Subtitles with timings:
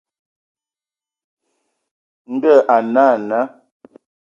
[2.33, 3.45] Ndɔ hm a nə naa.